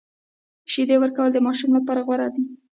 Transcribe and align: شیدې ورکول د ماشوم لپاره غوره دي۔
شیدې 0.71 0.95
ورکول 0.99 1.29
د 1.33 1.37
ماشوم 1.45 1.71
لپاره 1.77 2.01
غوره 2.07 2.27
دي۔ 2.35 2.43